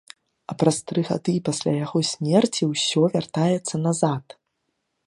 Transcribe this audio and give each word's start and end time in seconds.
А 0.51 0.55
праз 0.61 0.77
тры 0.91 1.03
гады 1.09 1.35
пасля 1.49 1.75
яго 1.85 1.99
смерці 2.13 2.63
ўсё 2.73 3.01
вяртаецца 3.19 3.75
назад. 3.89 4.25